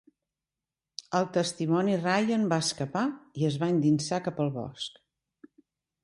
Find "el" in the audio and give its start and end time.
1.17-1.25